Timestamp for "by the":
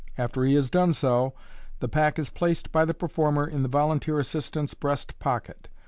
2.71-2.93